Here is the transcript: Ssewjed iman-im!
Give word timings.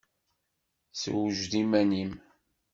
Ssewjed 0.91 1.53
iman-im! 1.61 2.13